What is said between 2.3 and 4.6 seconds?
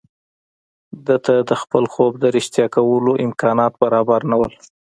رښتيا کولو امکانات برابر نه وو.